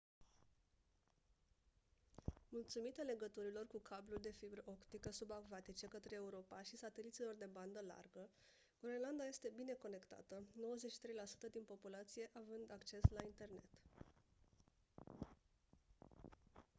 [2.49, 8.29] mulțumită legăturilor cu cabluri de fibră optică subacvatice către europa și sateliților de bandă largă
[8.79, 10.41] groenlanda este bine conectată
[11.17, 13.69] 93% din populația având acces la internet